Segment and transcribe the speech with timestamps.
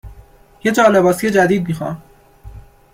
[0.63, 2.01] .یه جالباسی جدید میخام